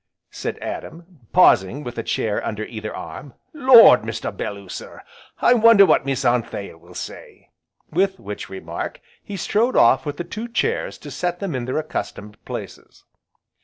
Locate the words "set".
11.11-11.39